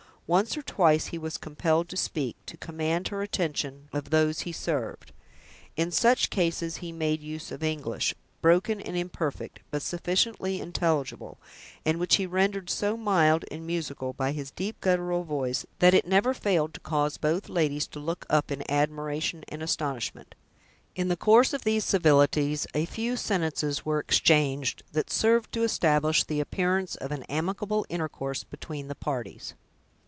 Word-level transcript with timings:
Once 0.27 0.55
or 0.57 0.61
twice 0.61 1.07
he 1.07 1.17
was 1.17 1.37
compelled 1.37 1.89
to 1.89 1.97
speak, 1.97 2.37
to 2.45 2.55
command 2.55 3.07
the 3.07 3.19
attention 3.19 3.89
of 3.91 4.11
those 4.11 4.39
he 4.41 4.51
served. 4.53 5.11
In 5.75 5.91
such 5.91 6.29
cases 6.29 6.77
he 6.77 6.93
made 6.93 7.19
use 7.19 7.51
of 7.51 7.61
English, 7.61 8.15
broken 8.41 8.79
and 8.79 8.95
imperfect, 8.95 9.59
but 9.71 9.81
sufficiently 9.81 10.61
intelligible, 10.61 11.37
and 11.85 11.99
which 11.99 12.15
he 12.15 12.25
rendered 12.25 12.69
so 12.69 12.95
mild 12.95 13.43
and 13.51 13.67
musical, 13.67 14.13
by 14.13 14.31
his 14.31 14.51
deep, 14.51 14.79
guttural 14.79 15.25
voice, 15.25 15.65
that 15.79 15.93
it 15.93 16.07
never 16.07 16.33
failed 16.33 16.73
to 16.75 16.79
cause 16.79 17.17
both 17.17 17.49
ladies 17.49 17.85
to 17.87 17.99
look 17.99 18.25
up 18.29 18.51
in 18.51 18.63
admiration 18.71 19.43
and 19.49 19.61
astonishment. 19.61 20.33
In 20.95 21.09
the 21.09 21.17
course 21.17 21.51
of 21.51 21.65
these 21.65 21.83
civilities, 21.83 22.65
a 22.73 22.85
few 22.85 23.17
sentences 23.17 23.83
were 23.85 23.99
exchanged, 23.99 24.81
that 24.93 25.09
served 25.09 25.51
to 25.55 25.63
establish 25.63 26.23
the 26.23 26.39
appearance 26.39 26.95
of 26.95 27.11
an 27.11 27.23
amicable 27.23 27.85
intercourse 27.89 28.45
between 28.45 28.87
the 28.87 28.95
parties. 28.95 29.55